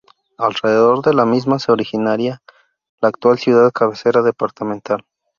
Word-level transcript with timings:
Alrededor 0.39 1.03
de 1.05 1.13
la 1.13 1.27
misma 1.27 1.59
se 1.59 1.71
originaría 1.71 2.41
la 3.01 3.09
actual 3.09 3.37
ciudad 3.37 3.69
cabecera 3.71 4.23
departamental. 4.23 5.05